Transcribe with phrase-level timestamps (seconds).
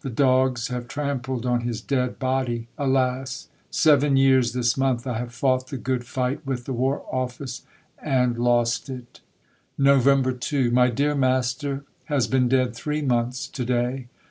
[0.00, 2.66] The dogs have trampled on his dead body.
[2.78, 3.48] Alas!
[3.70, 7.60] seven years this month I have fought the good fight with the War Office
[8.02, 9.20] and lost it!
[9.76, 10.70] November 2.
[10.70, 14.06] My dear Master has been dead three months to day.